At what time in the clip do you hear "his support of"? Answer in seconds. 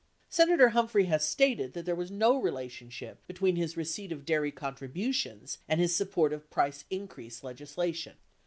5.79-6.41